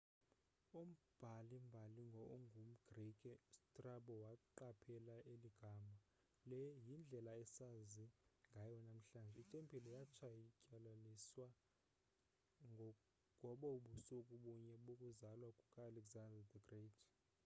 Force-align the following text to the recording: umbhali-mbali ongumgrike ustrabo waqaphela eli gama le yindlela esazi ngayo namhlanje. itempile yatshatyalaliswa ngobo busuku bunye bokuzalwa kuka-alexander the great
umbhali-mbali 0.79 2.05
ongumgrike 2.33 3.31
ustrabo 3.55 4.13
waqaphela 4.23 5.17
eli 5.31 5.49
gama 5.61 5.95
le 6.49 6.61
yindlela 6.85 7.31
esazi 7.43 8.05
ngayo 8.53 8.77
namhlanje. 8.89 9.37
itempile 9.45 9.89
yatshatyalaliswa 9.97 11.45
ngobo 13.45 13.67
busuku 13.85 14.33
bunye 14.43 14.73
bokuzalwa 14.85 15.49
kuka-alexander 15.57 16.43
the 16.51 16.59
great 16.67 16.97